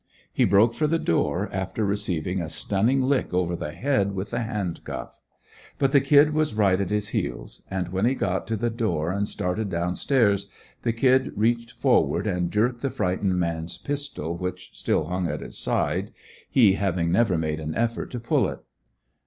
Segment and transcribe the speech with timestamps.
[0.33, 4.39] He broke for the door after receiving a stunning lick over the head with the
[4.41, 5.21] hand cuff.
[5.77, 9.11] But the "Kid" was right at his heels; and when he got to the door
[9.11, 10.47] and started down stairs
[10.81, 15.59] the "Kid" reached forward and jerked the frightened man's pistol which still hung at his
[15.59, 16.11] side,
[16.49, 18.57] he having never made an effort to pull it.